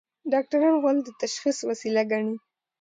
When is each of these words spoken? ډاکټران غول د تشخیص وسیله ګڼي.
ډاکټران 0.31 0.75
غول 0.81 0.97
د 1.03 1.09
تشخیص 1.21 1.57
وسیله 1.69 2.01
ګڼي. 2.11 2.35